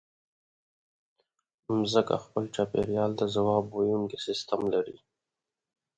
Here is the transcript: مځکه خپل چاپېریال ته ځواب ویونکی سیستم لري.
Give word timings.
مځکه 1.77 2.15
خپل 2.25 2.43
چاپېریال 2.55 3.11
ته 3.19 3.25
ځواب 3.35 3.65
ویونکی 3.69 4.17
سیستم 4.27 4.61
لري. 4.73 4.97